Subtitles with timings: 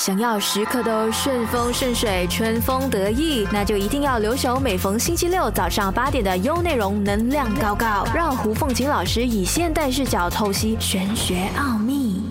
[0.00, 12.22] 想要时刻都顺风顺水、春风得意，那就一定要留守每逢星期六早上八点的优内容能量高高，让胡凤琴老师以现代视角透析玄学奥秘。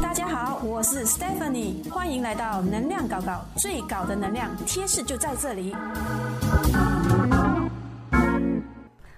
[0.00, 5.74] 大家好，我是 Stephanie，欢迎来到能量高高，最高的能量贴士就在这里。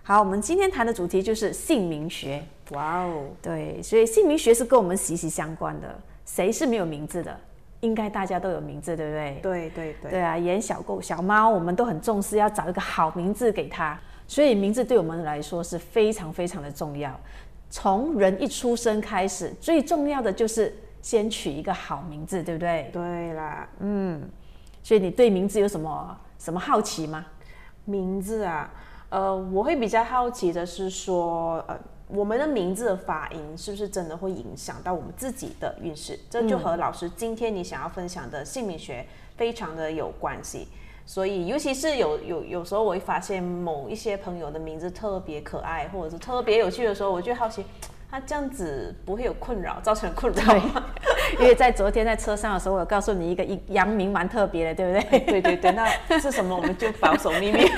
[0.05, 2.43] 好，我们今天谈的主题就是姓名学。
[2.71, 5.97] 哇哦，对，所以姓名学是跟我们息息相关的。
[6.27, 7.39] 谁是没有名字的？
[7.83, 9.39] 应该大家都有名字，对不对？
[9.41, 13.97] 对对对，对啊，演小狗、小猫，我们都很重视要找一个好名字给它。
[14.27, 17.17] 所以名字对我们来说是非常非常的重要。
[17.71, 22.91] 从人一出生开始，最重要的就是先取一个好名字，对不对？
[22.93, 24.29] 对啦，嗯。
[24.83, 27.25] 所以你对名字有什么什么好奇吗？
[27.85, 28.69] 名字啊，
[29.13, 36.19] 呃，我会比较好奇的是说，呃，我们的名字的发音是不是真的会影响到我们自己的运势？
[36.31, 39.05] 这就和老师今天你想要分享的姓名学
[39.37, 40.67] 非常的有关系。
[41.05, 47.63] 所以，尤其是有有有时候，我会发现某一些朋友的名字特别可爱，或者是特别有趣的时候，我就好奇，
[48.11, 50.87] 他这样子不会有困扰，造成困扰吗？
[51.39, 55.21] 因为在昨天在车上的时候，我有告诉你一个一阳明蛮特别的，对不对？
[55.21, 56.57] 对对对，那是什么？
[56.57, 57.69] 我们就保守秘密。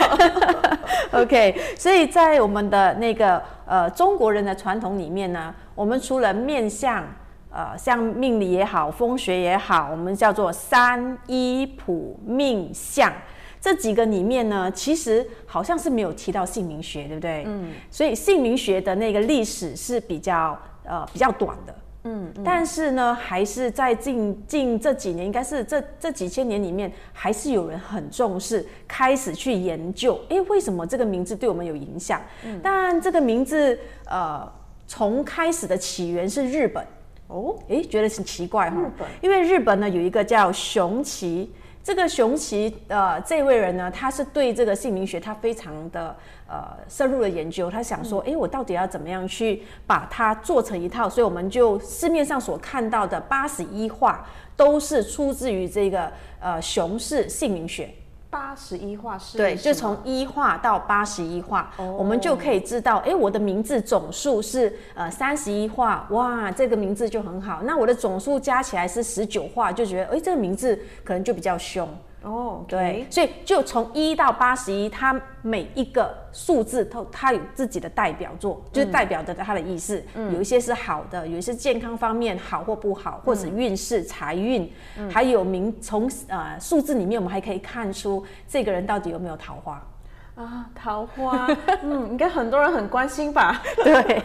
[1.13, 7.05] OK，所以在我们的那个呃中国人的传统里面呢，我们除了面相，
[7.51, 13.13] 呃像命理也好，风水也好，我们叫做三一普命相
[13.61, 17.45] 这几个里面呢，其实好像是没有提到姓名学，对不对？
[17.47, 21.75] 嗯，所以姓名学的那个历史是比较呃比较短的。
[22.07, 32.21] 嗯，但是呢，还是在近近这几年，应该是这这几千年里面，还是有人很重视，开始去研究，诶，为什么这个名字对我们有影响？
[32.45, 34.47] 嗯，当然这个名字，呃，
[34.87, 36.87] 从开始的起源是日本，
[37.29, 38.77] 哦，诶，觉得很奇怪哈。
[39.23, 41.51] 因为日本呢有一个叫熊崎，
[41.85, 46.17] 这个熊奇呃这位人呢，他是对这个姓名学他非常的
[46.49, 51.11] 呃深入的研究，他想说，诶，我到底要怎么样去把它做成一套？
[51.11, 57.91] 所以我们就市面上所看到的八十一画都是出自于这个呃熊氏姓名学。
[58.35, 67.61] 八十一画是对，就从一画到八十一画，哦我们就可以知道，哎，我的名字总数是呃三十一画，哇，这个名字就很好。
[67.63, 71.89] 那我的总数加起来是十九画，就觉得，哎，这个名字可能就比较凶。
[72.25, 80.03] 哦，对，，所以就从一到八十一，它每一个数字都它有自己的代表作，就是代表着它的意思。
[80.33, 84.73] 有一些是好的，有一些健康方面好或不好，或者运势、财运，
[85.11, 89.87] 还有名从呃数字里面，我们还可以看出这个人到底有没有桃花。
[90.35, 91.47] 啊，桃花，
[91.85, 93.63] 嗯，应该很多人很关心吧？
[93.85, 94.23] 对，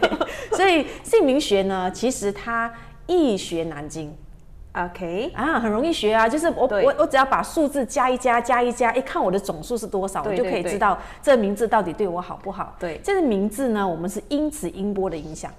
[0.56, 2.72] 所以姓名学呢，其实它
[3.06, 4.16] 易学难精。
[4.72, 12.76] OK，啊，很容易学啊，就是我我我只要把数字加一加加一加，一看我的总数是多少，我就可以知道这个名字到底对我好不好。
[12.78, 15.50] 对这个名字呢，我们是因此音波的影响。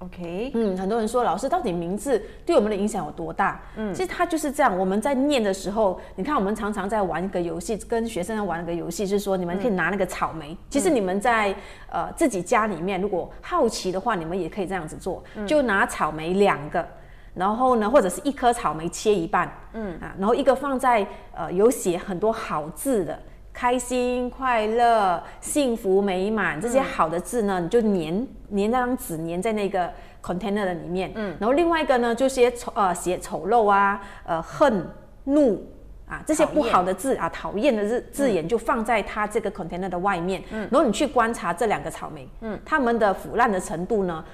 [0.00, 3.62] OK，嗯，很多人说老师到底名字对我们的影响有多大？
[3.76, 4.76] 嗯，其实它就是这样。
[4.76, 10.54] 我们在念的时候，你看我们常常在玩一个游戏，跟学生在玩一个游戏，就是说你们可以拿那个草莓。
[10.68, 11.54] 其实你们在
[11.88, 16.86] 呃自己家里面，如果好奇的话，你们也可以这样子做，就拿草莓两个。
[17.36, 19.92] 然后呢，或者是一颗草莓切一半，嗯。
[20.00, 23.16] 啊，然后一个放在呃有写很多好字的，
[23.52, 29.88] 开心、快乐、幸福、美满这些好的字呢，你就粘粘那张纸，粘在那个
[30.22, 34.84] container 的里面，嗯，然后另外一个呢，就写丑呃写丑陋啊，呃恨、
[35.24, 35.62] 怒。
[36.08, 44.24] 啊，这些不好的字啊，讨厌的字字眼就放在它这个 container 的外面，嗯，然后你去观察这两个草莓，嗯，它们的腐烂的程度呢，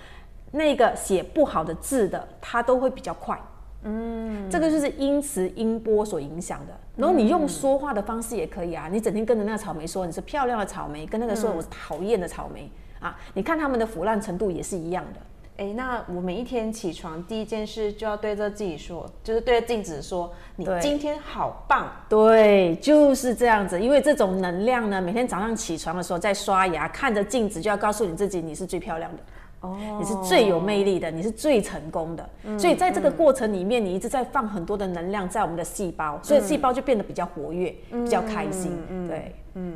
[0.52, 3.36] 那个写不好的字的，它都会比较快。
[3.84, 6.72] 嗯，这个就是音词音波所影响的。
[6.94, 12.70] 然后你用说话的方式也可以啊，你整天跟着那个草莓说你是漂亮的草莓，跟那个说我是讨厌的草莓、
[13.00, 15.20] 啊，你看它们的腐烂程度也是一样的。
[15.56, 21.90] 哎，那我每一天起床第一件事就要对着自己说，就是对着镜子说，你今天好棒。
[22.08, 23.80] 对，就是这样子。
[23.80, 29.22] 因为这种能量呢，每天早上起床的时候在刷牙，看着镜子就要告诉你自己你是最漂亮的。
[29.62, 32.30] 哦，你是最有魅力的，你是最成功的。
[32.58, 38.76] 所以在这个过程里面，你一直在放很多的能量在我们的细胞，所以细胞就变得比较活跃，比较开心。
[39.08, 39.74] 对，嗯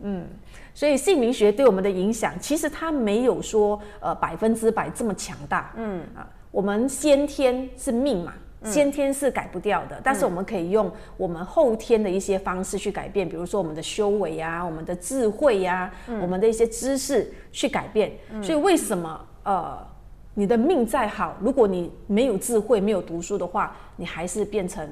[0.00, 0.26] 嗯。
[0.74, 5.72] 所以姓名学对我们的影响，其实它没有说呃百分之百这么强大。
[5.76, 8.32] 嗯啊，我们先天是命嘛，
[8.64, 18.12] 先天是改不掉的，但是我们可以用我们后天的一些方式去改变，比如说我们的修为啊，我们的智慧呀、我们的一些知识去改变。
[18.42, 19.78] 所以为什么呃，
[20.34, 24.88] 你的命再好，如果你没有智慧、没有读书的话，你还是变成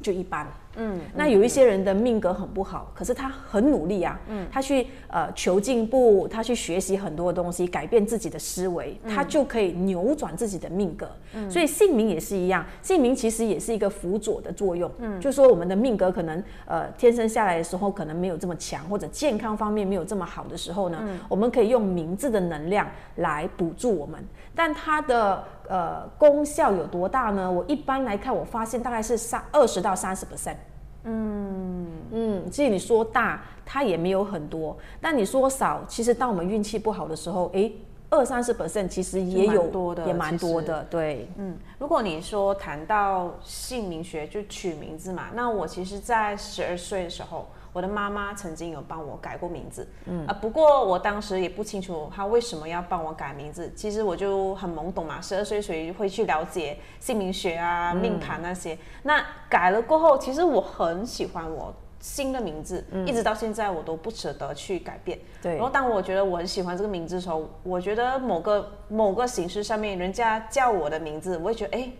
[0.00, 0.46] 就一般。
[0.76, 11.10] 嗯，那有一些人的命格很不好，可是他很努力啊，嗯，他去呃求进步，他去学习很多东西，改变自己的思维，他就可以扭转自己的命格。
[11.34, 14.90] 嗯，所以姓名也是一样，姓名其实也是一个辅佐的作用。
[14.98, 24.24] 嗯，就说我们的命格可能呃天生下来的时候可能没有这么强，或者健康方面没有这么好的时候呢，我们可以用名字的能量来补助我们，
[24.54, 27.48] 但他的呃功效有多大呢？
[27.50, 30.56] 我一般来看，我发现大概是三二十到三十 percent。
[31.04, 37.72] 嗯嗯，其实你说大，它也没有很多；但你说少，其实当我们运气不好的时候，诶，
[38.10, 40.84] 二三十 percent 其实也有多的，也蛮多的。
[40.90, 47.46] 对，嗯，如果你说谈到姓名学，就取名字嘛，那我其实，在十二岁的时候。
[47.72, 53.72] 我的妈妈曾经有帮我改过名字，嗯啊，不过我当时也不清楚她为什么要帮我改名字。
[53.76, 58.76] 其实我就很懵懂嘛，十二岁谁会去了解姓名学啊、命盘那些？
[59.04, 65.18] 那改了过后，其实我很喜欢我新的名字，一直到现在我都不舍得去改变。
[65.40, 65.54] 对。
[65.54, 71.90] 然后当我觉得我很喜欢这个名字的时候，我觉得某个某个形式上面人家叫我的名字，我会觉得哎。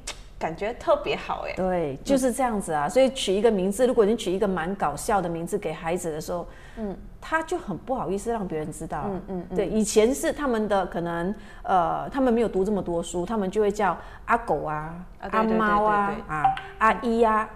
[0.40, 2.88] 感觉特别好哎，对，就是这样子啊。
[2.88, 6.46] 所以取一个名字，如果你取一个蛮搞笑的名字给孩子的时候，
[6.78, 9.02] 嗯，他就很不好意思让别人知道。
[9.06, 13.94] 嗯嗯，对，以前是他们的可能，呃，他们没有读这么多书，他们就会叫
[14.24, 16.44] 阿狗啊、阿猫啊、啊
[16.78, 17.46] 阿一呀、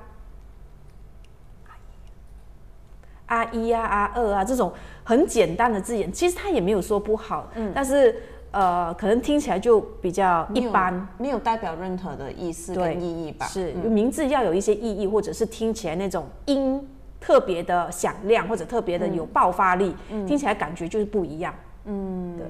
[3.24, 4.70] 阿一呀、阿二啊这种
[5.02, 8.14] 很简单的字眼，其实他也没有说不好，嗯，但是。
[8.54, 13.46] 呃，可能听起来就比较一般，没有代表任何的意思跟意义吧？
[13.46, 16.80] 是，名字要有一些意义，或者是听起来那种音
[17.20, 19.92] 特别的响亮，或者特别的有爆发力，
[20.24, 21.52] 听起来感觉就是不一样。
[21.86, 22.46] 嗯，对。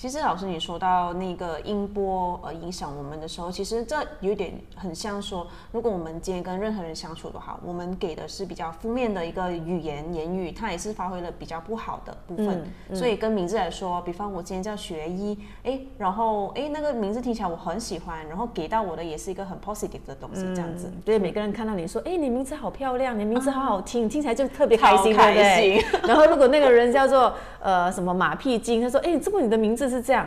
[0.00, 12.64] 其实老师，你说到那个音波呃影响我们的时候，其实这有点很像说，如果我们今天跟任何人相处的话，我们给的是比较负面的一个语言言语，它也是发挥了比较不好的部分。
[12.94, 20.90] 所以跟名字来说，比方我今天叫学医，哎，然后哎那个名字听起来我很喜欢，然后给到我的也是一个很 positive 的东西，这样子。
[21.04, 25.84] 对，每个人看到你说，哎，你名字好漂亮，你名字好好听，听起来就特别开心，对不对？
[26.08, 29.89] 然后如果那个人叫做呃什么马屁精，他说，哎，这不你的名字。
[29.90, 30.26] 是这样，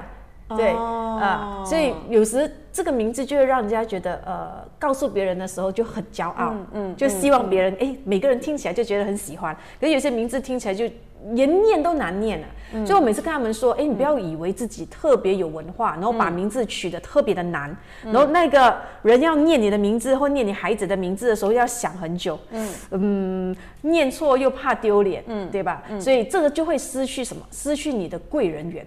[0.50, 9.56] 对啊，所以有时这个名字就会让人家觉得，呃，告诉别人的时候就很骄傲，嗯，就希望别人，哎，每个人听起来就觉得很喜欢。
[9.80, 10.86] 可是有些名字听起来就
[11.32, 12.48] 连念都难念了，
[12.86, 17.74] 所以我每次跟他们说，哎，你不要以为自己特别有文化，然后把名字取得特别的难，
[18.04, 22.70] 然后那个人要念你的名字或念你孩子的名字的时候要想很久，嗯。
[22.92, 25.82] 嗯，念错又怕丢脸，嗯，对吧？
[26.00, 27.42] 所以这个就会失去什么？
[27.52, 28.86] 失去你的贵人缘。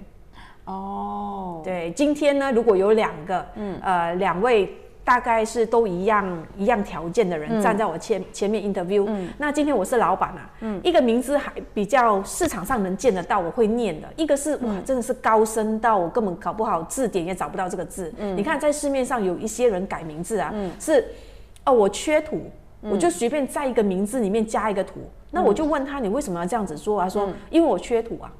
[0.66, 4.68] 哦，对，今天呢，如果有两个，嗯，呃，两位
[5.04, 21.06] 大概是都一样一样条件的人站在我前前面 interview，嗯，那今天我是老板啊，嗯，一个名字还比较市场上能见得到，我会念的，一个是哇，真的是高深到我根本搞不好字典也找不到这个字，嗯，你看在市面上有一些人改名字啊，嗯，是，
[21.64, 22.40] 哦，我缺土，
[22.80, 24.94] 我就随便在一个名字里面加一个土，
[25.30, 27.00] 那我就问他，你为什么要这样子做？
[27.00, 28.32] 他说，因为我缺土啊。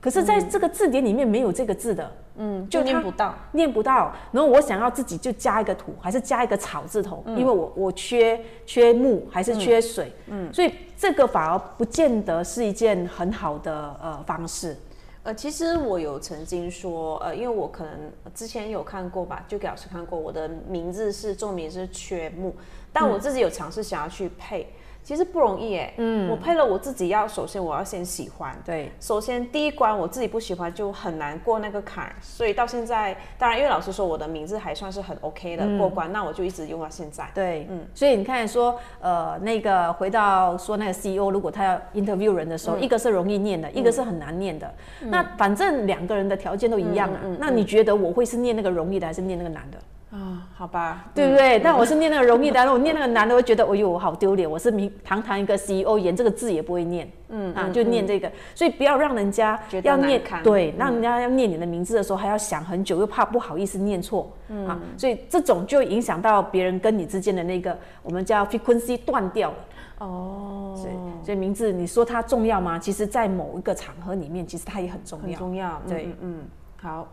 [0.00, 4.14] 可是，在这个字典里面没有这个字的，嗯，就念不到，念不到。
[4.30, 14.76] 然后我想要自己就加一个土，还是加一个草字头，因为我我缺缺木，还是缺水，嗯，所以这个反而不见得是一件很好的呃方式。
[15.24, 17.92] 呃，其实我有曾经说，呃，因为我可能
[18.32, 22.54] 之前有看过吧，就给老师看过，我的名字是重名是缺木，
[22.92, 24.72] 但我自己有尝试想要去配。
[25.08, 37.26] 其实不容易哎，嗯，我配了我自己要，首先我要先喜欢，对，首先第一关我自己不喜欢就很难过那个坎，所以到现在，当然因为老师说我的名字还算是很 OK 的过关，那我就一直用到现在。
[37.34, 44.70] 对，嗯，所以你看说，呃，那个回到说那个 CEO，如果他要 interview 人的时候，一个是容易念的，一个是很难念的，
[45.04, 49.78] 那反正两个人的条件都一样啊，那你觉得我会是念那个容易的，还是念那个难的？
[50.10, 51.58] 啊，好吧，对不对？
[51.58, 54.50] 但我是念那个容易的，我念那个难的，我觉得，哎呦，我好丢脸。
[54.50, 58.32] 我是名堂堂一个 CEO，连这个字也不会念，嗯啊，就念这个。
[58.54, 64.32] 所以不要让人家要念，对，让人家要念你的名字的时候还要想很久，又怕不好意思念错，
[64.66, 69.56] 啊，所以这种就影响到别人跟你之间的那个我们叫 frequency 断掉了。
[69.98, 70.94] 哦，所以
[71.26, 72.78] 所以名字你说它重要吗？
[72.78, 75.82] 其实，在某一个场合里面，其实它也很重要，很重要。
[75.86, 76.44] 对，嗯，
[76.80, 77.06] 好。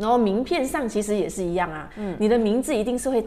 [0.00, 3.22] 然后名片上其实也是一样啊，嗯，你的名字一定是会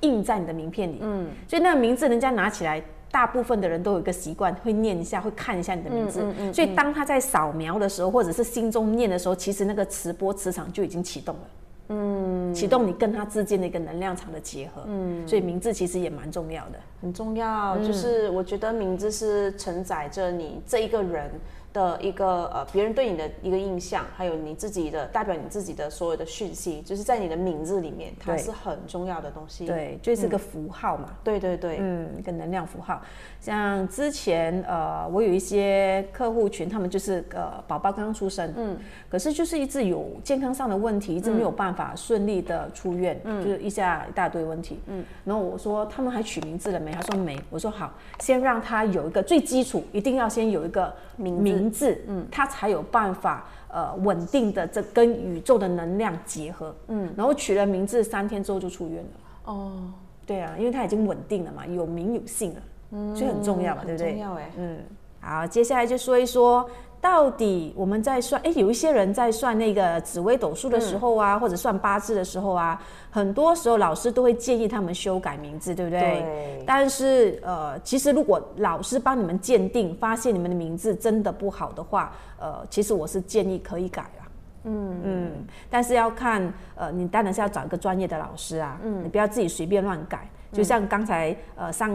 [0.00, 0.98] 印在你的名片里。
[1.00, 6.22] 嗯，所以那个名字人家拿起来，大部分的人都有一个习惯，会念一下，会看一下你的名字。
[6.52, 11.40] 所以当他在扫描的时候，或者是心中念的时候，其实那个磁波磁场就已经启动了。
[11.88, 14.82] 嗯，启动你跟他之间的一个能量场的结合。
[14.86, 17.78] 嗯，所以名字其实也蛮重要的，很重要。
[17.78, 21.30] 就是我觉得名字是承载着你这一个人。
[21.72, 29.66] 的一个呃，别人对你的一个印象，还有你自己的代表你自己的所有的讯息，就是在你的名字里面，它是很重要的东西。
[29.66, 31.08] 对，就是个符号嘛。
[31.24, 33.00] 对对对，嗯，一个能量符号。
[33.40, 38.76] 像之前呃，我有一些客户群，他们就是呃，宝宝刚刚出生，嗯，
[39.08, 45.04] 可是就是一直有健康上的问题，一直没有办法顺利的出院，嗯，就是一下一大堆问题，嗯。
[45.24, 46.92] 然后我说他们还取名字了没？
[46.92, 47.40] 他说没。
[47.50, 51.32] 我说好，先让他有一个最基础，一定要先有一个名。
[51.42, 59.10] 名字，嗯，它才有办法，呃，稳定的这跟宇宙的能量结合，嗯，然后取了名字，三天之后就出院了。
[59.44, 59.92] 哦，
[60.26, 64.12] 对啊，因为它已经稳定了嘛，有名有姓了，嗯，所以很重要嘛，对不对？
[64.12, 64.78] 重要哎，嗯，
[65.20, 66.68] 好，接下来就说一说。
[67.02, 72.80] 到底我们在算，哎，有一些人在算那个紫微斗数的时候啊，或者算八字的时候啊，
[73.10, 76.00] 很多时候老师都会建议他们修改名字，对不对？
[76.00, 76.62] 对。
[76.64, 84.22] 但是呃，其实如果老师帮你们鉴定，发现你们的名字真的不好的话，呃，其实我是建议可以改啊。
[84.62, 85.32] 嗯嗯。
[85.68, 86.40] 但是要看，
[86.76, 88.78] 呃，你当然是要找一个专业的老师啊。
[88.84, 89.02] 嗯。
[89.02, 90.30] 你不要自己随便乱改。
[90.52, 91.90] 就像刚才呃上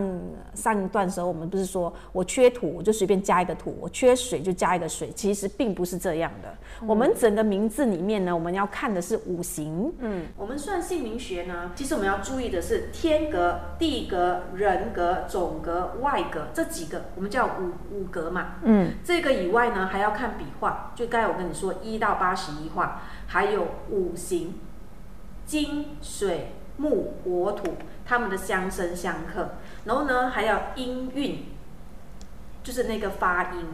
[0.56, 5.12] 上一段时候，我们不是说我缺土，我就随便加一个土；我缺水就加一个水。
[5.12, 6.54] 其实并不是这样的。
[6.86, 9.94] 我们整个名字里面呢，我们要看的是五行。
[10.00, 18.56] 嗯，我们算姓名学呢，其实我们要注意的是天格、地格、人格、总格、外格这几个，我们叫五五格嘛。
[18.64, 20.92] 嗯，这个以外呢，还要看笔画。
[20.96, 24.56] 就刚才我跟你说一到八十一画，还有五行
[25.46, 27.76] 金水木火土。
[28.10, 29.50] 他们的相生相克，
[29.84, 31.44] 然后呢还要音韵，
[32.64, 33.66] 就是那个发音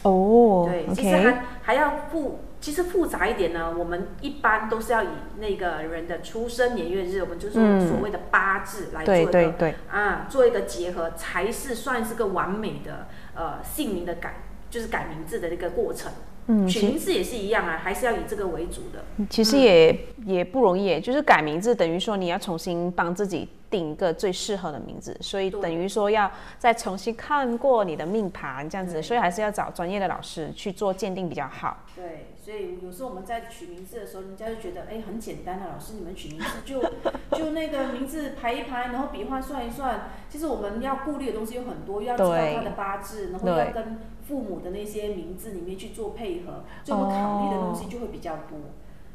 [0.00, 0.66] 哦。
[0.66, 3.74] 对，其实还还要复，其实复杂一点呢。
[3.76, 14.36] 我们一般都是要以那个人的出生年月日，我们就是所谓的八字来做一个啊，做一个结合，才是算是个完美的呃姓名的改，
[14.70, 16.10] 就是改名字的一个过程。
[16.46, 19.04] 嗯，取名字也是一样啊，还是要以这个为主的。
[19.30, 31.84] 其实也也不容易，就是改名字等于说你要重新帮自己定一个最适合的名字，所以等于说要再重新看过你的命盘这样子，所以还是要找专业的老师去做鉴定比较好。
[31.94, 36.82] 对，所以有时候我们在取名字的时候，人家就觉得哎很简单啊，老师你们取名字就
[37.38, 43.98] 就那个名字排一排，然后笔画算一算，其实我们要顾虑的东西有很多，要知道他的八字，然后要跟。
[44.22, 48.56] 父母的那些名字里面去做配合，所以我们考虑的东西就会比较多。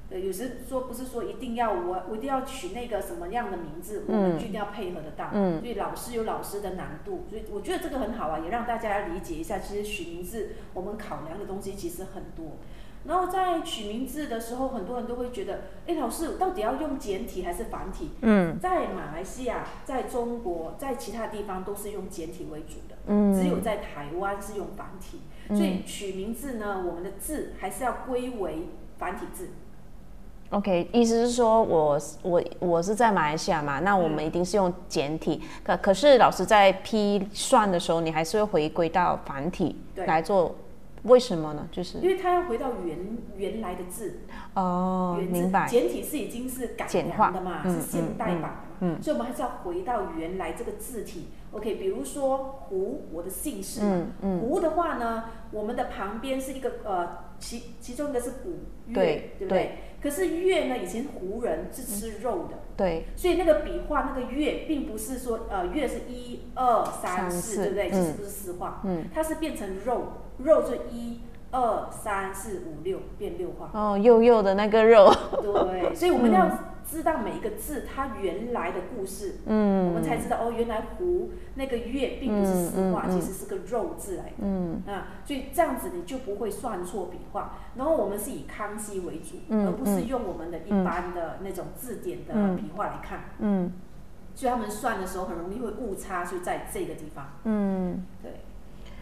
[0.10, 5.30] 对，有时说不是说一定要我我一定要取那个什么样的名字，我们就一定要配合得到。
[5.32, 5.62] 嗯。
[5.62, 12.58] 所以老师有老师的难度，所以我觉得这个很好啊，也让大家理解一下，其实取名字我们考量的东西其实很多。
[13.08, 18.12] 然后在取名字的时候，很多人都会觉得，哎，老师到底要用简体还是繁体？
[18.22, 18.60] 嗯。
[18.60, 22.96] 在马来西亚，在中国，在其他地方都是用简体为主的。
[23.08, 25.22] 嗯，只有在台湾是用繁体，
[25.56, 29.52] 所以取名字呢，我们的字还是要归为繁体字。
[30.50, 35.42] OK，意思是说我我我是在马来西亚嘛，那我们一定是用简体。
[35.64, 40.54] 可可是老师在批算的时候，你还是会回归到繁体来做。
[41.08, 41.68] 为什么呢？
[41.72, 42.98] 就是因为它要回到原
[43.36, 44.20] 原来的字
[44.54, 45.68] 哦，明白。
[45.68, 48.50] 简体是已经是改良的嘛，是现代版的嘛，
[48.82, 51.28] 嗯，所以我们还是要回到原来这个字体。
[51.52, 52.38] OK，比如说
[52.68, 54.08] 胡，我的姓氏嘛，
[54.42, 57.08] 胡的话呢，我们的旁边是一个呃，
[57.40, 59.78] 其其中一个是古月，对不对？
[60.02, 67.90] 可是月呢，以前胡人是吃肉的，对，所以那个笔画那个月，并不是说呃月是一二三四，对不对？
[67.90, 70.04] 其实不是四画，嗯，它是变成肉。
[70.38, 75.12] 肉就一二三四五六变六画哦，幼幼的那个肉。
[75.42, 76.48] 对，所以我们要
[76.90, 84.82] 知道每一个字它原来的故事，嗯，我们才知道哦，原来胡那个月并不是四画，其实是个肉字来的，嗯。
[84.88, 87.58] 啊，所以这样子你就不会算错笔画。
[87.76, 93.72] 然后我们是以康熙为主，而不是用我们的一般的那种字典的笔画来看，嗯，
[94.34, 98.32] 所以他们算的时候很容易会误差，就在这个地方，嗯，对。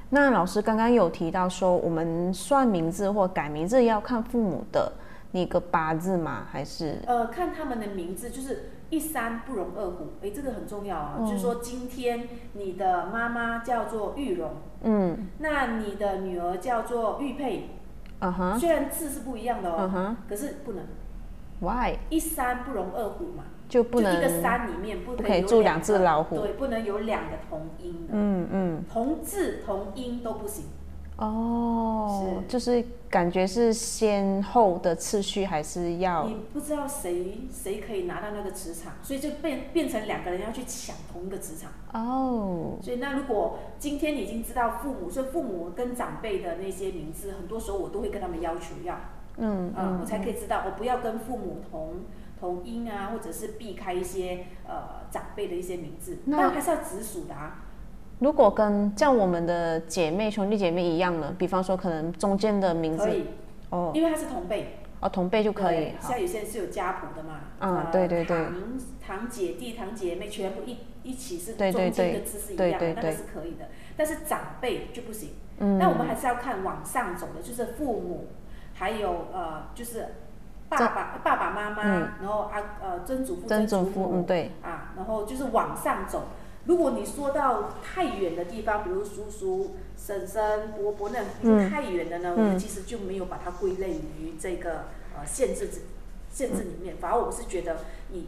[0.09, 4.91] 那老师刚刚有提到说，我们算名字或改名字要看父母的
[5.35, 6.47] 那个八字吗？
[6.49, 6.97] 还是？
[7.05, 10.13] 呃，看他们的名字，就是一山不容二虎。
[10.21, 11.17] 哎，这个很重要啊。
[11.19, 14.51] 就是说，今天你的妈妈叫做玉容，
[14.83, 17.69] 嗯，那你的女儿叫做玉佩，
[18.57, 20.85] 虽然字是不一样的哦，可是不能。
[21.59, 30.65] Why 一山不容二虎嘛，就不能一个山里面不不可以住两只老虎对，不能有两个同音的，嗯嗯同字同音都不行。
[31.17, 31.84] 哦，
[32.21, 41.71] 是就是感觉是先后的次序还是要你不知道谁谁可以拿到那个磁场，所以就变变成两个人要去抢同一个磁场。
[41.93, 48.99] 哦所以那如果今天你已经知道父母，所以父母跟长辈的那些名字，很多时候我都会跟他们要求要，
[49.37, 51.93] 嗯嗯，我才可以知道，我不要跟父母同
[52.39, 57.64] 同音啊，或者是避开一些呃长辈的一些名字，那但还是要直属的啊。
[58.19, 63.09] 如果跟像我们的姐妹兄弟姐妹一样呢，比方说可能中间的名字，
[63.69, 63.91] 哦。
[63.93, 68.37] 因为他是同辈，哦同辈就可以像有些人是有家谱的嘛，嗯呃对对对。
[68.37, 68.53] 堂
[69.05, 73.65] 堂姐弟、堂姐妹全部一一起是中间对的字是一样的，那对对对个是可以的。
[73.97, 75.77] 但是长辈就不行，嗯。
[75.77, 78.27] 那我们还是要看往上走的，就是父母，
[78.73, 80.07] 还有呃就是
[80.69, 82.09] 爸爸、爸爸妈妈，嗯。
[82.21, 84.51] 然后啊呃曾祖父、曾祖父嗯对。
[84.63, 86.23] 啊，然后就是往上走。
[86.65, 91.69] 如果你说到太远的地方，比如叔叔、婶婶、伯伯那嗯。
[91.69, 95.81] 太远的呢，我们其实就没有把它归类于这个呃限制之
[96.31, 96.95] 限制里面。
[96.99, 97.77] 反而我是觉得
[98.11, 98.27] 你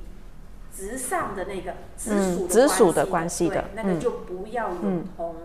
[0.72, 3.66] 直上的那个直属直属的关关系的。
[3.74, 4.00] 那个嗯。
[4.00, 5.06] 就不要有嗯。
[5.16, 5.36] 同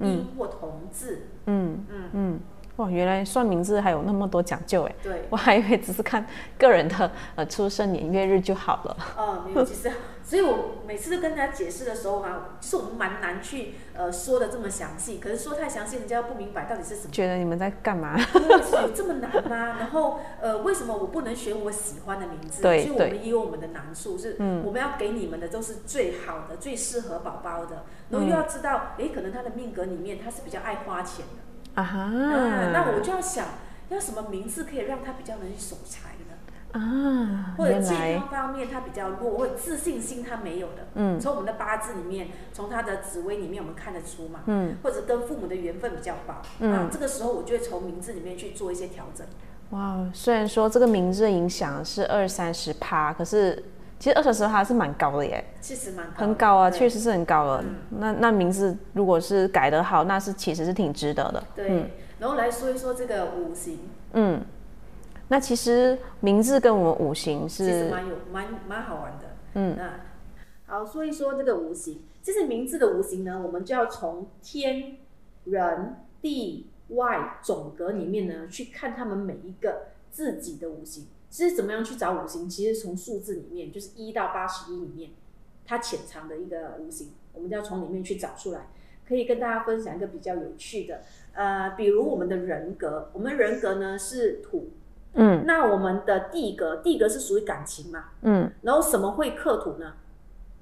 [0.00, 1.22] 音或同字。
[1.46, 2.10] 嗯嗯。
[2.12, 2.40] 嗯，
[2.76, 6.26] 哇，原来算名字还有那么多讲究哎，对，我还以为只是看
[6.58, 8.96] 个人的呃出生年月日就好了。
[9.16, 9.90] 呃，没有，其实，
[10.24, 17.10] 所以我每次都跟人家解释的时候啊，其实我们蛮难去呃说的这么详细，可是说太详细，人家又不明白到底是什么。
[17.10, 18.16] 觉得你们在干嘛？
[18.18, 19.76] 有这么难吗？
[19.80, 22.62] 然后呃，为什么我不能选我喜欢的名字？
[22.62, 33.46] 对所以我们也有我们的难处，是嗯我们要给你们的都是最好的、最适合宝宝的，然后嗯又要知道，诶，可能他的命格里面他是比较爱花钱的，啊哈，啊，那我就要想
[33.88, 36.11] 要什么名字可以让他比较能去守财的。
[36.72, 41.20] 啊，或者健康方面他比较弱，或者自信心他没有的，嗯。
[41.20, 46.72] 从我们的八字里面，从他的紫微里面我们看得出嘛，嗯，或者跟父母的缘分比较薄，嗯。
[46.72, 49.26] 啊，这个时候我就会从名字里面去做一些调整。
[49.70, 53.62] 哇，虽然说这个名字的影响是二三十趴，可是
[53.98, 57.64] 其实二三十趴是蛮高的耶，其实蛮很高啊，确实是很高了。
[57.88, 61.42] 那那名字如果是改得好，那是其实是挺值得的。
[61.54, 63.78] 对，然后来说一说这个五行，
[64.12, 64.42] 嗯，
[65.28, 69.24] 那其实名字跟我们五行是其实是蛮有蛮蛮好玩的。
[69.54, 70.00] 嗯那
[70.66, 74.96] 好说一说这个五行，这是名字的五行呢，我们就要从天、
[75.44, 81.06] 人、地、外总格里面呢去看他们每一个自己的五行。
[81.28, 82.48] 其实怎么样去找五行？
[82.48, 85.10] 其实从数字里面，就是一到八十一里面，
[85.64, 88.68] 它潜藏的一个五行，我们就要从里面去找出来。
[89.08, 94.70] 可以跟大家分享一个比较有趣的，呃，比如我们的人格，我们人格呢是土，
[95.14, 99.94] 嗯那我们的地格，地格是属于感情嘛，嗯然后什么会克土呢？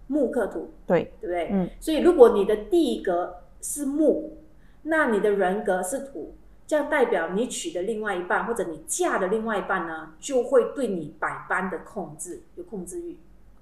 [0.08, 1.50] 木克土，对，对不对？
[1.52, 4.38] 嗯所以如果你的地格是木，
[4.82, 6.34] 那你的人格是土，
[6.66, 13.18] 这样代表你娶的另外一半或者你嫁的另外一半呢，就会对你百般的控制，有控制欲。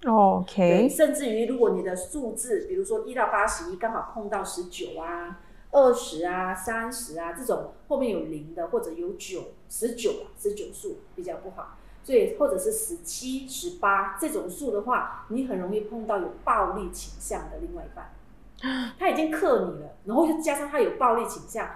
[0.06, 5.40] ，OK，甚至于如果你的数字，比如说一到八十一，刚好碰到十九啊、
[5.70, 11.76] 二十啊、三十啊这种后面有零的，或者有九、十九啊、十九数比较不好。
[12.04, 21.68] 所以或者是十七、十八这种数的话，你很容易碰到有暴力倾向的另外一半，他已经克你了，然后又加上他有暴力倾向，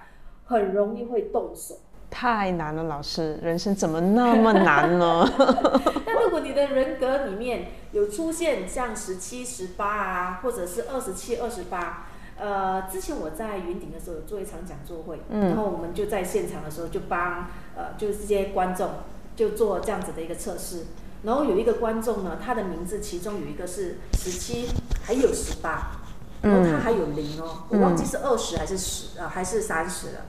[0.47, 1.81] 很容易会动手。
[2.09, 5.27] 太难了，老师，人生怎么那么难呢？
[6.07, 12.07] 那如果你的人格里面有出现像十七、十八啊，或者是二十七、二十八，
[12.43, 15.51] 呃，之前我在云顶的时候有做一场讲座会，嗯。
[15.51, 18.91] 然后我们就在现场的时候就帮呃，就是这些观众
[19.37, 20.87] 就做这样子的一个测试，
[21.23, 24.67] 然后有一个观众呢，他的名字其中有一个是十七，
[25.05, 25.93] 还有十八，
[26.43, 30.23] 然后他还有零哦，我忘记是二十还是十啊、呃、还是三十了。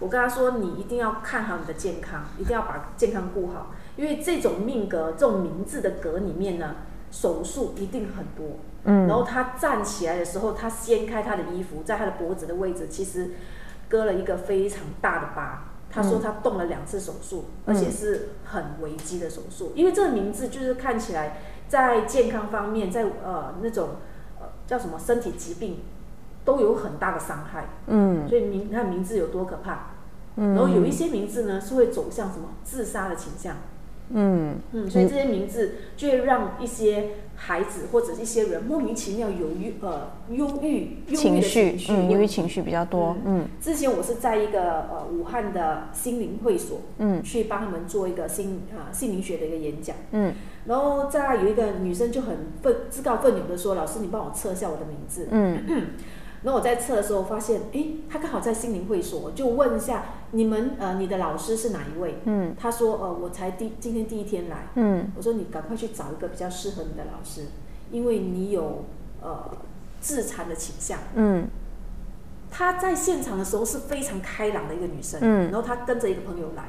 [0.00, 6.74] 我跟他说，你一定要看好你的健康，一定要把健康顾好，因为这种命格、这种名字的格里面呢，
[7.12, 8.56] 手术一定很多。
[8.84, 13.30] 嗯然后他站起来的时候，他掀开他的衣服，在他的脖子的位置，其实
[13.88, 15.68] 割了一个非常大的疤。
[15.88, 21.36] 他说他动了两次手术，而且是很危机的手术，因为这个名字就是看起来
[21.68, 23.90] 在健康方面，在呃那种
[24.40, 25.80] 呃叫什么身体疾病
[26.46, 27.66] 都有很大的伤害。
[27.88, 29.90] 嗯所以名你看名字有多可怕。
[30.36, 33.54] 嗯然后有一些名字呢是会走向什么自杀的倾向，
[34.14, 43.46] 嗯嗯，所以这些名字就会让一些孩子或者一些人莫名其妙有郁呃忧郁忧郁情的绪情，绪嗯，忧郁情绪比较多，嗯。
[43.60, 50.32] 之前我是在一个呃武汉的心灵会所，嗯，去帮他们做一个心啊、心灵学的一个演讲，嗯，
[50.66, 55.64] 然后再有一个女生就很愤自告奋勇的说：“老师，你帮我测一下我的名字。” 嗯
[56.42, 62.16] 然后我在测的时候发现，诶，他刚好在心灵会所，我就问一下你们呃你的老师是哪一位？
[62.24, 67.42] 嗯她说：“呃，我才第今天第一天来。”嗯我说：“你赶快去找一个比较适合你的老师，
[67.90, 68.84] 因为你有
[69.22, 69.50] 呃
[70.00, 71.46] 自残的倾向。”嗯
[72.50, 76.64] 她在现场的时候是非常开朗的一个女生，嗯然后她跟着一个朋友来，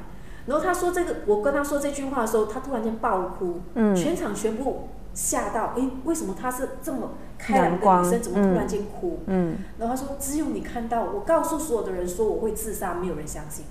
[0.46, 9.20] 然后她说这个，我跟她说这句话的时候，她突然间爆哭，嗯全场全部吓到，诶，为什么她是这么开朗的女生，怎么突然间哭？
[9.26, 13.64] 嗯，然后她说，只有你看到，我告诉所有的人说我会自杀，没有人相信。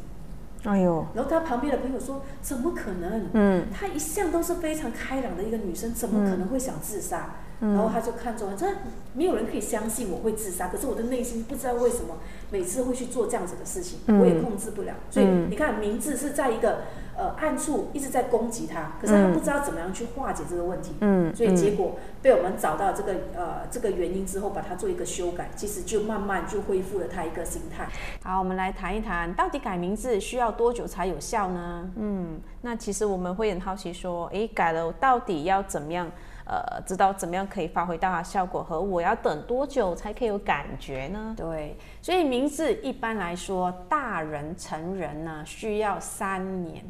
[0.63, 3.29] 哎呦，然后她旁边的朋友说，怎么可能？
[3.33, 7.35] 嗯她一向都是非常开朗的一个女生，怎么可能会想自杀？
[7.71, 8.67] 然后他就看中了，这
[9.13, 12.17] 没有人可以相信我会自杀，可是我的内心不知道为什么
[12.51, 14.93] 每次会去做这样子的事情，嗯我也控制不了。
[15.09, 16.81] 所以嗯你看，名字是在一个
[17.15, 20.93] 呃暗处一直在攻击他，可是他嗯不知道怎么样去化解这个问题。
[20.99, 27.87] 嗯，所以结果被我们找到这个呃这个原因之后，把它做一个修改，其实就慢慢就恢复了他一个心态。
[28.23, 31.89] 好，我们来谈一谈，到底改名字需要多久才有效呢？
[31.95, 36.11] 嗯，那其实我们会很好奇说，诶，改了到底要怎么样？
[36.45, 41.33] 呃，知道怎么样可以发挥到它效果，和我要等多久才可以有感觉呢？
[41.37, 46.83] 对，所以名字一般来说，大人成人呢需要三年，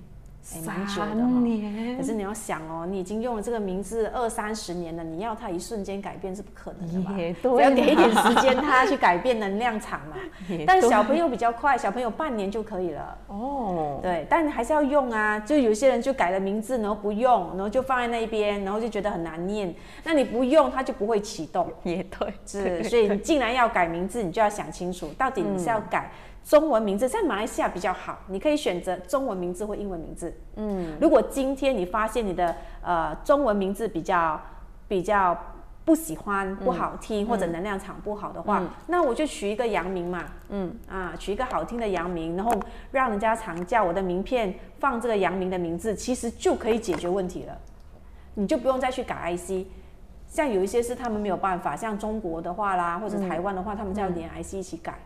[0.52, 7.16] 哎，蛮久的可是你要想哦，你已经用了这个名字二三十年了，你要它一瞬间改变是不可能的吧？
[7.18, 10.18] 也只要给一点时间，它去改变能量场嘛。
[10.68, 13.18] 但小朋友比较快，小朋友半年就可以了。
[13.28, 15.40] 哦，对，但还是要用啊。
[15.40, 19.74] 就有些人就改了名字，然后不用，然后就放在那边，然后就觉得很难念。
[20.04, 21.72] 那你不用，它就不会启动。
[21.84, 26.12] 也对，是，所以你既然要改名字，你就要想清楚，到底你是要改
[26.44, 30.36] 中文名字，在马来西亚比较好，你可以选择中文名字或英文名字。
[30.56, 34.40] 嗯，如果今天你发现你的呃中文名字比较
[34.88, 35.38] 比较
[35.86, 40.26] 不喜欢、不好听，或者能量场不好的话，那我就取一个洋名嘛。
[40.50, 42.52] 嗯，啊，取一个好听的洋名，然后
[42.92, 47.58] 让人家常叫我的名片放这个洋名的名字，其实就可以解决问题了。
[48.36, 49.66] 你就不用再去改 IC。
[50.28, 54.98] 像有一些是他们没有办法，像中国的话啦，或者台湾的话，他们就要连 IC 一起改，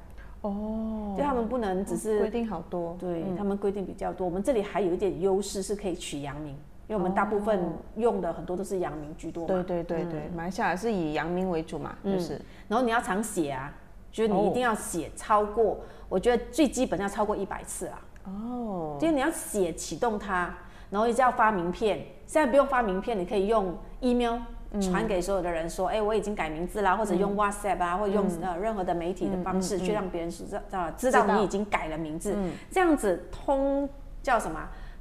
[0.49, 4.25] 哦，就他们不能只是规定好多，对他们规定比较多。
[4.25, 6.53] 我们这里还有一点优势是可以取阳名，
[6.87, 9.53] 因为我们大部分用的很多都是阳名居多嘛。
[9.53, 13.73] 对对对对，马来西亚是以阳明为主嘛，就是然后你要常写啊，
[14.11, 15.77] 就是你一定要写超过，
[16.09, 18.01] 我觉得最基本要超过一百次啊。
[18.25, 20.53] 哦，就是你要写启动它，
[20.89, 22.05] 然后一直要发名片。
[22.25, 24.37] 现在不用发名片，你可以用 email
[24.81, 32.35] 传给所有的人说，哎、我已经改名字啦，或者用 WhatsApp 啊，或者用呃任何的媒体的方式去让别人知道呃知道你已经改了名字，
[32.69, 33.89] 这样子通
[34.21, 34.59] 叫什么？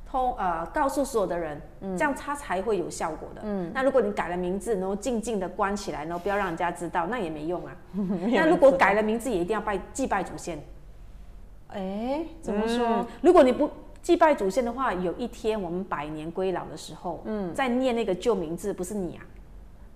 [0.08, 3.40] 通呃告诉所有的人，这样它才会有效果的。
[3.44, 7.76] 嗯那如果你改了名字，然后静静的关起来，然后不要让人家知道，那也没用啊。
[8.32, 10.58] 那如果改了名字，也一定要拜祭拜祖先。
[11.70, 12.86] 哎，怎么说？
[12.86, 13.68] 嗯如果你不
[14.00, 19.26] 祭拜祖先的话，有一天我们百年归老的时候，嗯，在念那个旧名字，不是你啊，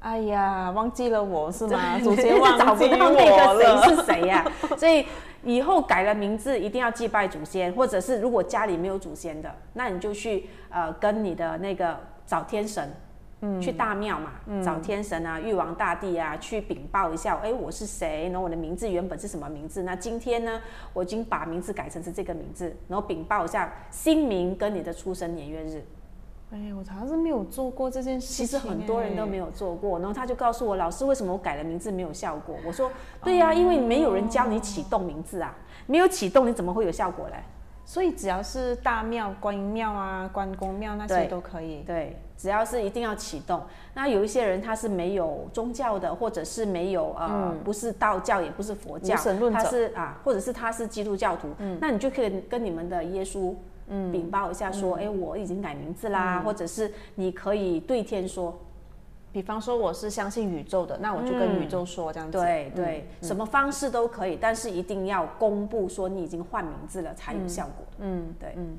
[0.00, 1.96] 哎呀，忘记了我是吗？
[2.00, 3.96] 对祖先忘找不记到那我个谁。
[3.96, 4.44] 是谁呀、
[4.76, 5.06] 所以
[5.44, 12.90] 以后改了名字，一定要祭拜祖先，或者是如果家里没有祖先的，那你就去呃跟你的那个找天神。
[13.42, 14.32] 嗯去大庙嘛，
[14.62, 18.24] 找天神啊、玉皇大帝啊，去禀报一下，哎，我是谁？
[18.24, 19.82] 然后我的名字原本是什么名字？
[19.82, 20.60] 那今天呢，
[20.92, 25.82] 我已经把名字改成是这个名字，然后禀报一下姓名跟你的出生年月日。
[26.52, 28.46] 哎，我好像是没有做过这件事其。
[28.46, 29.48] 实很多人都没有。
[29.50, 32.56] 做过，然后他就告诉我，老师为什么我改了名字没有效果？
[32.64, 32.90] 我说，
[33.22, 35.54] 对呀、因为没有人教你启动名字啊，
[35.86, 37.34] 没有启动你怎么会有效果嘞？
[37.84, 41.82] 所以只要是大庙、观音庙啊、关公庙那些都可以。
[41.84, 43.60] 对，只要是一定要启动。
[43.92, 49.16] 那有一些人他是没有宗教的，或者是没有呃，不是道教，也不是佛教，
[49.52, 53.52] 他是啊，或者是他是基督教徒，嗯那你就可以跟你们的耶稣。
[54.12, 58.56] 禀报一下说，哎、我已经改名字啦，或者是你可以对天说，
[59.32, 62.38] 比方说我是相信宇宙的，那我就跟宇宙说这样子。
[62.38, 67.86] 对对，什么方式都可以，但是一定要公布说你已经换名字了才有效果。
[67.98, 68.76] 嗯，对，嗯。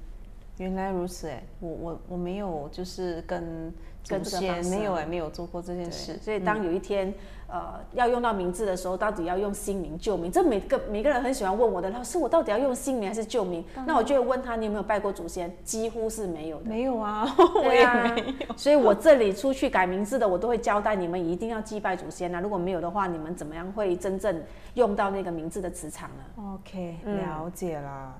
[0.58, 3.74] 原来如此哎，我我我没有就是跟
[4.08, 4.70] 跟这个方式。
[4.70, 6.16] 没有哎，没有做过这件事。
[6.18, 7.12] 所以当有一天，
[7.52, 10.32] 呃，要用到名字的时候，到底要用新名旧名？
[10.32, 13.62] 这每个每个人很喜欢问我的老师，我到底要用新名还是旧名？
[13.86, 15.54] 那我就会问他，你有没有拜过祖先？
[15.66, 16.70] 几乎是没有的。
[16.70, 22.40] 没有啊，我也没有。，所以我这里出去改名字的，我都会交代你们一定要祭拜祖先啊。
[22.40, 24.42] 如果没有的话，你们怎么样会真正
[24.76, 28.16] 用到那个名字的磁场呢？OK，嗯了解了。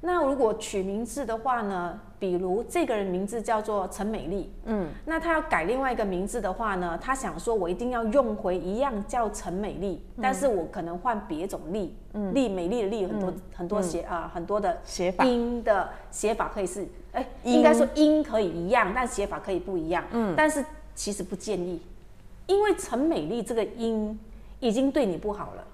[0.00, 15.24] 那如果取名字的话呢，比如这个人名字叫做陈美丽，嗯，那他要改另外一个名字的话呢，他想说我一定要用回一样叫陈美丽，但是我可能换别种丽，嗯，丽美丽的丽很多、很多写啊、很多的写法。
[15.24, 17.54] 音的写法可以是，哎、音。
[17.54, 21.80] 应该说音可以一样，但写法可以不一样，嗯，但是其实不建议，
[22.46, 24.18] 因为陈美丽这个音
[24.60, 25.64] 已经对你不好了。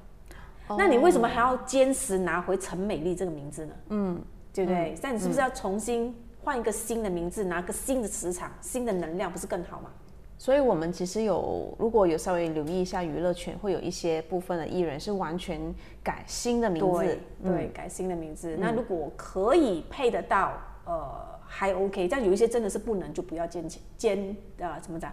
[0.78, 3.74] 那你为什么还要坚持拿回陈美丽这个名字呢？
[3.90, 4.20] 嗯，
[4.52, 4.94] 对不对？
[5.02, 9.90] 那、你是不是要重新换一个新的名字，拿个新的磁场、新的能量，不是更好吗？
[10.38, 15.60] 所以，我们其实有，如果有稍微留意一下娱乐圈，会有一些部分的艺人是完全
[16.02, 18.56] 改新的名字对，，对，改新的名字。
[18.58, 20.52] 那如果可以配得到，
[20.84, 21.08] 呃，
[21.46, 22.08] 还 OK。
[22.08, 23.64] 但有一些真的是不能，就不要坚
[23.96, 25.12] 坚啊，怎么讲？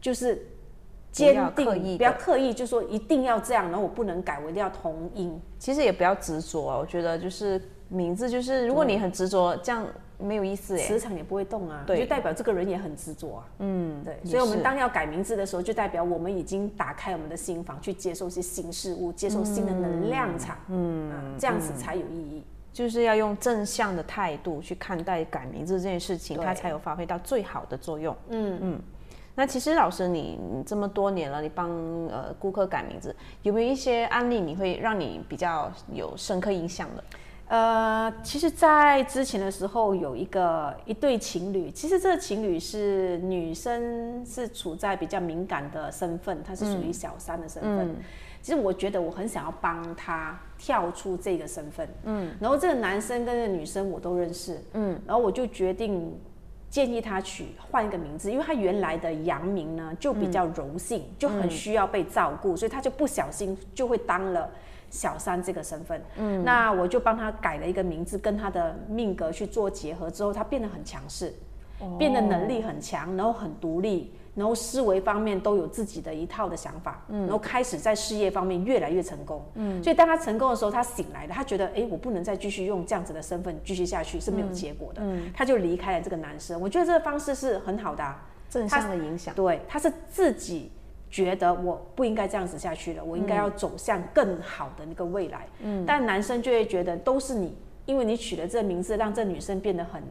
[0.00, 0.44] 就是
[1.14, 5.40] 坚不要刻意定，不要刻意，就说一定要这样，然后我不能改，我一定要同音。
[5.60, 6.76] 其实也不要执着啊。
[6.76, 9.86] 我觉得就是名字，就是如果你很执着，这样
[10.18, 10.82] 没有意思哎。
[10.82, 13.46] 磁场也不会动啊，对就代表这个人也很执着啊。
[13.60, 22.42] 嗯，对，所以我们当要改名字的时候，就代表我们已经打开我们的心房，去接受一些新事物，接受新的能量场，嗯，这样子才有意义。
[22.72, 28.16] 就是要用正向的态度去看待改名字这件事情，它才有发挥到最好的作用。
[28.30, 28.80] 嗯嗯。
[29.34, 31.68] 那其实老师你，你这么多年了，你帮
[32.08, 37.04] 呃顾客改名字，有没有一些案例你会让你比较有深刻印象的？
[37.46, 47.94] 呃，其实，在之前的时候，有一个一对情侣，其实这个情侣是女生是处在比较敏感的身份，她是属于小三的身份。
[48.40, 56.18] 其实我觉得我很想要帮她跳出这个身份，嗯，然后这个男生跟这个女生我都认识，嗯，然后我就决定
[56.74, 64.50] 建议他取换一个名字，因为他原来的阳明呢就比较柔性，就很需要被照顾，所以他就不小心就会当了
[64.90, 66.02] 小三这个身份。
[66.16, 71.32] 嗯，那我就帮他改了一个名字，跟他的命格去做结合之后，他变得很强势，
[71.96, 74.12] 变得能力很强，然后很独立。
[74.34, 79.44] 然后思维方面都有自己的一套的想法，然后开始在事业方面越来越成功。
[79.54, 85.00] 嗯，所以当他成功的时候，他醒来了，他觉得，哎，我不能再继续用这样子的身份继续下去是没有结果的。
[85.04, 86.60] 嗯，他就离开了这个男生。
[86.60, 89.32] 我觉得这个方式是很好的、啊，正向的影响。
[89.34, 90.72] 对，他是自己
[91.08, 95.46] 觉得我不应该这样子下去了，我应该要走向更好的那个未来。
[95.60, 100.02] 嗯，但男生就会觉得都是你，因为你取了这个名字，让这女生变得很。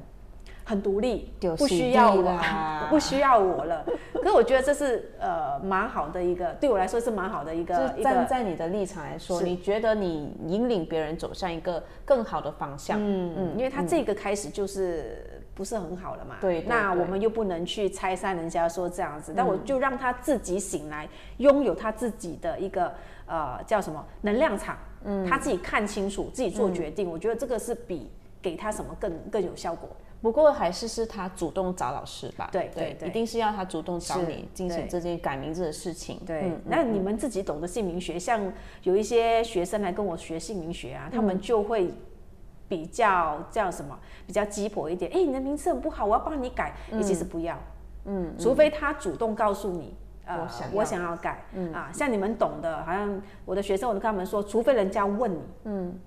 [0.64, 2.40] 很独立，不需要我，
[2.90, 3.86] 不需要我了。
[4.14, 16.36] 可是我觉得这是呃蛮好的一个，对我来说是蛮好的一个就是站在你的立场来说，你觉得你引领别人走向一个更好的方向，嗯嗯，因为他这个开始就是不是很好了嘛。
[16.40, 22.94] 对那我们又不能去拆散人家说这样子，但我就让他自己醒来，拥有他自己的一个
[23.26, 27.10] 呃叫什么能量场，嗯，他自己看清楚，自己做决定。
[27.10, 28.10] 我觉得这个是比
[28.44, 29.90] 给他什么更更有效果。
[30.22, 36.20] 不过还是是他主动找老师吧，对对对一定是要他主动找你进行这件改名字的事情。
[36.26, 38.54] 对，嗯那你们自己懂得姓名学，像
[38.84, 41.92] 有一些学生来跟我学姓名学啊，他嗯们就会
[42.68, 45.12] 比较叫什么，比较鸡婆一点。
[45.14, 46.74] 哎、你的名字很不好，我要帮你改。
[46.92, 47.58] 你其实不要，
[48.06, 49.96] 嗯，除非他主动告诉你。
[50.26, 50.78] 呃我想要。
[50.78, 56.00] 我想要改，啊，像你们懂的，好像我的学生，我都跟他们说，除非人家问你，嗯，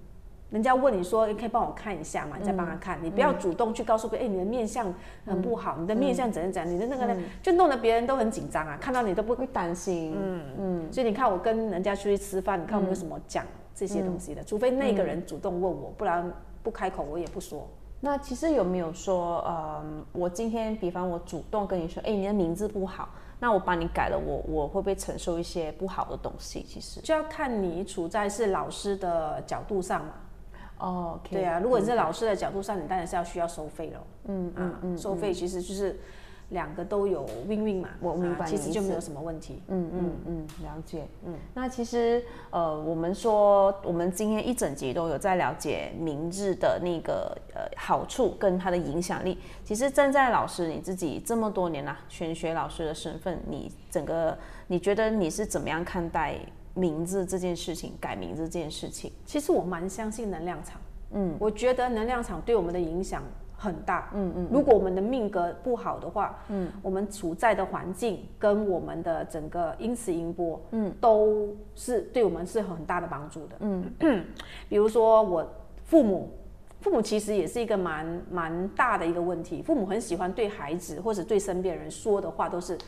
[0.51, 14.45] 人家问你说，你可以帮我看一下嘛，你再帮他看，你不要主动去告诉别人，哎、你的面相很不好，你的面相怎样怎样，你的那个呢，就弄得别人都很紧张啊，看到你都不会担心，嗯嗯所以你看，我跟人家出去吃饭，你看我们有什么讲这些东西的？
[14.45, 16.33] 除非那个人主动问我，不然
[16.63, 17.69] 不开口我也不说。
[17.99, 19.83] 那其实有没有说，呃，
[20.13, 23.09] 我今天比方我主动跟你说，哎，你的名字不好，
[23.41, 26.63] 那我帮你改了，我我会不会承受一些不好的东西？
[26.63, 30.13] 其实，就要看你处在是老师的角度上嘛。
[30.79, 34.01] 哦对啊，如果你是老师的角度上，你当然是要需要收费了。
[34.27, 35.99] 嗯嗯嗯，收费其实就是
[36.51, 37.89] 两个都有 win win 嘛。
[38.01, 39.63] 我明白啊其实就没有什么问题。
[39.69, 41.07] 嗯嗯嗯，了解。
[41.25, 49.39] 嗯，那其实呃，我们说我们今天一整集都有在了解明日的那个呃好处跟它的影响力。
[49.65, 54.37] 其实站在老师你自己这么多年啦、玄学老师的身份，你整个
[54.67, 56.39] 你觉得你是怎么样看待
[56.77, 59.11] 名字这件事情，改名字这件事情？
[59.25, 60.81] 其实我蛮相信能量场。
[61.11, 63.23] 嗯，我觉得能量场对我们的影响
[63.57, 64.11] 很大。
[64.15, 73.57] 嗯嗯，如果我们的命格不好的话，嗯，我们处在的环境跟我们的整个音磁音波，嗯，都是对我们是很大的帮助的。
[73.61, 73.91] 嗯，
[74.69, 75.45] 比如说我
[75.85, 76.31] 父母。
[76.79, 79.61] 父母其实也是一个蛮蛮大的一个问题。
[79.61, 82.79] 父母很喜欢对孩子或者对身边人说的话都是：“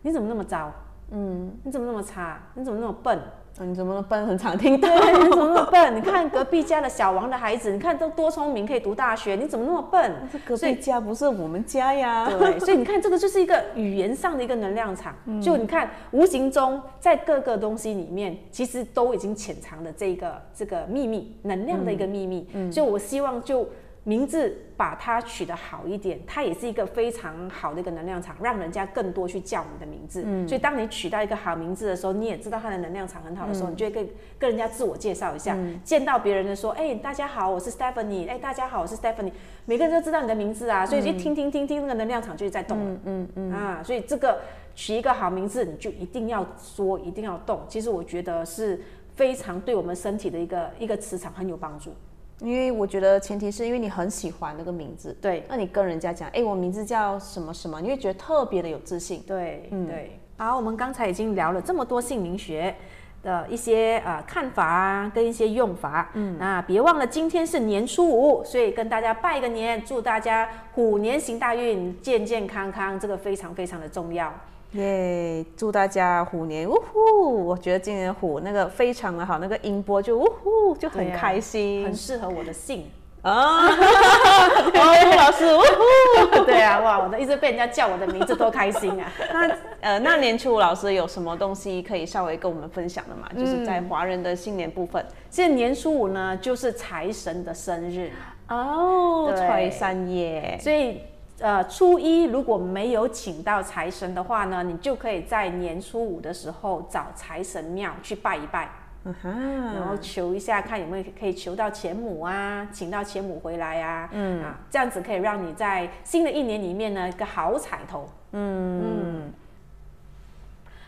[0.00, 0.72] 你怎么那么糟？
[1.10, 2.40] 嗯，你怎么那么差？
[2.54, 3.18] 你怎么那么笨？”
[3.62, 4.26] 你怎么那么笨？
[4.26, 4.88] 很常听到。
[4.88, 5.94] 你怎么那么笨？
[5.94, 10.12] 你看隔壁家的小王的孩子，你看都多聪明，可以读大学，你怎么那么笨？
[10.32, 12.26] 这隔壁家不是我们家呀。
[12.38, 15.14] 对，所以你看这个就是一个语言上的一个能量场。
[15.42, 22.48] 就你看，无形中在各个东西里面，其实都已经潜藏的这个这个秘密，能量的一个秘密。
[22.54, 23.68] 嗯所以我希望就。
[24.04, 30.22] 名字把它取得好一点，它也是一个非常好的一个能量场，让人家更多去叫你的名字。
[30.24, 34.08] 嗯，所以当你取到一个好名字的时候，你也知道它的能量场很好的时候，你就会跟
[34.38, 35.54] 跟人家自我介绍一下。
[35.84, 38.26] 见到别人的说，哎，大家好，我是 Stephanie。
[38.26, 39.32] 哎，大家好，我是 Stephanie。
[39.66, 43.00] 每个人都知道你的名字啊，所以就听听听听，那个能量场就是在动了。
[43.04, 44.40] 嗯嗯啊，所以这个
[44.74, 47.60] 取一个好名字，你就一定要说，一定要动。
[47.68, 48.80] 其实我觉得是
[49.14, 51.92] 非常对我们身体的一个一个磁场很有帮助。
[52.40, 60.18] 因为我觉得前提是因为你很喜欢那个名字，对，那你跟人家讲，哎，我名字叫什么什么，你会觉得特别的有自信，对，嗯，对。
[60.36, 62.74] 好，我们刚才已经聊了这么多姓名学
[63.22, 74.32] 的一些呃看法啊，跟一些用法，嗯，那别忘了今天是年初五，所以跟大家拜个年，祝大家虎年行大运，健健康康，这个非常非常的重要。
[74.72, 75.44] 耶！
[75.56, 77.46] 祝大家虎年呜呼！
[77.46, 82.88] 我觉得今年虎那个非常的好，那个音波就呜呼就很开心，很适合我的姓
[83.22, 83.66] 啊！
[83.66, 86.44] 哦，老师呜呼！
[86.46, 87.00] 对啊，哇！
[87.00, 89.12] 我的一直被人家叫我的名字，多开心啊！
[89.32, 93.28] 那呃，那年初五老师有什么东西可以稍微跟我们分享的吗？
[93.36, 98.12] 就是在华人的新年部分，其实年初五呢，就是财神的生日
[98.48, 101.00] 哦，财神爷，所以。
[101.40, 108.68] 呃，初一如果没有请到财神的话呢，你就可以在年初五的时候找财神庙去拜一拜，
[109.02, 118.06] 然后求一下，看有没有可以求到钱母啊，请到钱母回来啊，嗯啊，这样子可以让你在新的一年里面呢一个好彩头。
[118.32, 119.32] 嗯嗯。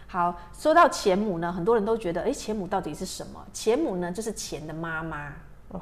[0.07, 3.43] 好，说到钱母呢，很多人都觉得，哎，钱母到底是什么？
[3.55, 5.33] 钱母呢，就是钱的妈妈。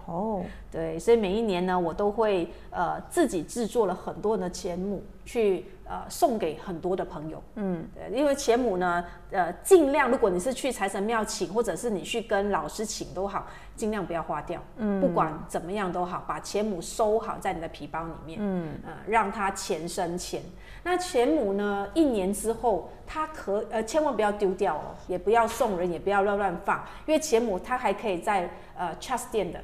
[0.07, 7.43] 哦，对，所以每一年呢，我都会呃自己制作了很多的钱母，去呃送给很多的朋友。
[7.57, 14.63] 嗯，对，因为钱母呢，呃，尽量如果你是去财神庙请，或者是你去跟老师请都好，尽量不要花掉。
[14.77, 18.39] 嗯，不管怎么样都好，把钱母收好在你的皮包里面。
[18.41, 20.43] 嗯，呃，让它钱生钱。
[20.83, 29.63] 那钱母呢，一年之后，它可呃千万不要丢掉哦，也不要送人，也不要乱乱放，因为钱母它还可以在呃 trust 店的。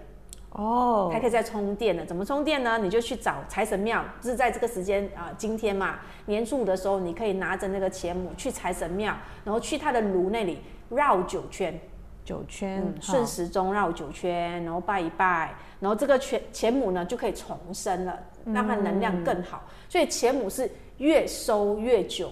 [0.51, 2.79] 哦，还可以再充电的，怎么充电呢？
[2.79, 11.79] 你就去找财神庙，就是在这个时间啊，今天嘛，年初五的时候，你可以拿着那个钱母去财神庙，然后去他的炉那里绕九圈，
[12.25, 19.63] 九圈顺时钟绕九圈，然后拜一拜，然后这个钱钱母呢就可以重生了，让它能量更好。
[19.91, 22.31] 所以钱母是越收越久，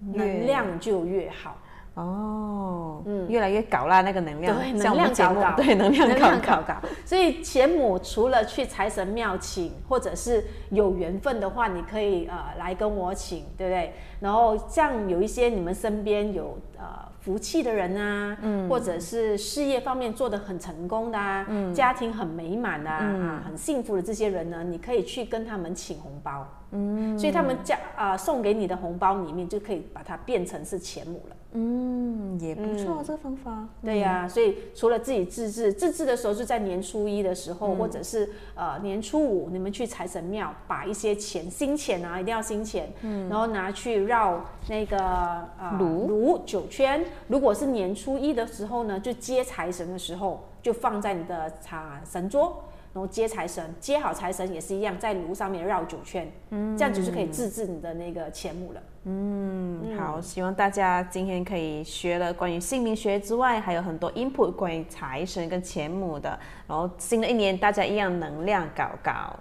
[0.00, 1.56] 能量就越好。
[1.94, 6.74] 哦，嗯，越来越搞啦，那个能量，对，能量搞搞，对，能量搞搞搞。
[7.04, 13.92] 所以钱母除了去财神庙请，或者是有缘分的话，你可以呃来跟我请，对不对？
[14.20, 16.86] 然后像有一些你们身边有呃
[17.20, 31.36] 福气的人啊，嗯，或者是事业方面做的很成功的啊，嗯，家庭很美满的啊，很幸福的这些人呢，你可以去跟他们请红包，嗯，所以他们家啊送给你的红包里面就可以把它变成是钱母了。
[31.52, 33.66] 嗯，也不错，这个方法。
[33.82, 47.04] 对呀，所以除了自己自制，自制的时候就在年初一的时候，或者是呃年初五，你们去财神庙把一些钱，新钱啊，一定要新钱，嗯，然后拿去绕那个啊炉炉九圈。
[47.26, 52.62] 如果是年初一的时候呢，就接财神的时候，就放在你的茶神桌。
[52.92, 58.82] 然后接财神，接好财神也是一样，在炉上面绕九圈，嗯，这样子就可以自制你的那个钱母了。
[59.04, 66.38] 嗯，好，希望大家今天可以学了关于姓名学之外，还有很多 input 关于财神跟钱母的。
[66.66, 69.36] 然后新的一年，大家一样能量搞搞。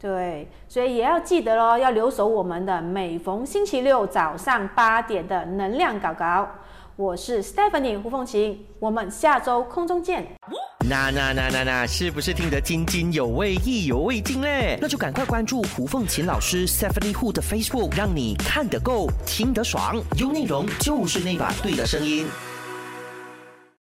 [0.00, 6.48] 对，所以也要记得喽，要留守我们的每逢星期六早上八点的能量搞搞。
[6.96, 10.26] 我是 Stephanie 胡凤琴，我们下周空中见。
[10.86, 14.78] 那那那那那，是不是听得津津有味、意犹未尽嘞？
[14.82, 22.26] 那就赶快关注胡凤琴老师 Stephanie Hu 的 Facebook，让你看得够、听得爽，有内容就是那把对的声音。